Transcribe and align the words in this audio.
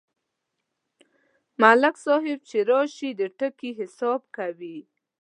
ملک 1.61 1.95
صاحب 2.05 2.39
چې 2.49 2.57
راشي، 2.69 3.09
د 3.19 3.21
ټکي 3.37 3.71
حساب 3.79 4.21
کوي. 4.35 4.77